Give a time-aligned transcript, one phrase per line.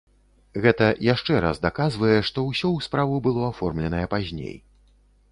[0.61, 4.57] Гэта яшчэ раз даказвае, што ўсё ў справу было аформленае пазней.